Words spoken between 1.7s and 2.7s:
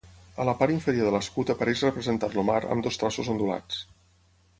representat el mar